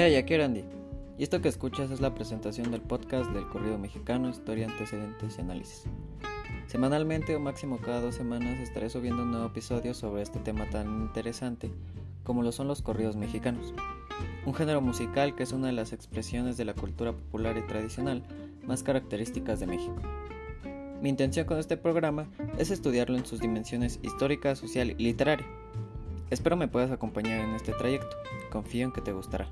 [0.00, 0.62] Hey, aquí Andy.
[1.18, 5.40] Y esto que escuchas es la presentación del podcast del corrido mexicano, historia, antecedentes y
[5.40, 5.86] análisis.
[6.68, 10.86] Semanalmente o máximo cada dos semanas estaré subiendo un nuevo episodio sobre este tema tan
[11.00, 11.72] interesante
[12.22, 13.74] como lo son los corridos mexicanos,
[14.46, 18.22] un género musical que es una de las expresiones de la cultura popular y tradicional
[18.68, 19.96] más características de México.
[21.02, 25.48] Mi intención con este programa es estudiarlo en sus dimensiones histórica, social y literaria.
[26.30, 28.16] Espero me puedas acompañar en este trayecto,
[28.52, 29.48] confío en que te gustará.